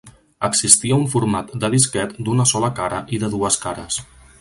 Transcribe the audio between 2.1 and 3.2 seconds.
d'una sola cara